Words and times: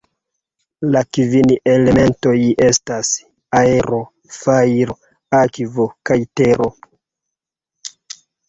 La 0.93 1.01
kvin 1.17 1.51
elementoj 1.73 2.33
estas: 2.69 3.11
Aero, 3.61 4.01
Fajro, 4.39 4.97
Akvo 5.43 5.89
kaj 6.11 6.19
Tero. 6.41 6.71